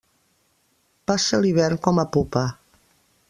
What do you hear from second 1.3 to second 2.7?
l'hivern com a pupa.